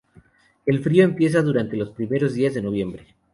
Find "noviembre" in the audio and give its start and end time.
2.63-3.15